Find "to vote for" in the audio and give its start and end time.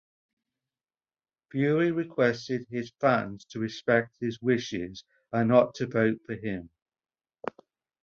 5.75-6.33